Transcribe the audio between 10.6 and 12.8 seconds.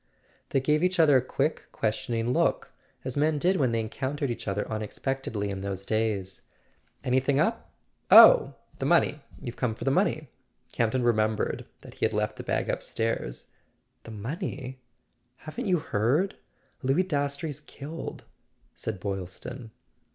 Campton remembered that he had left the bag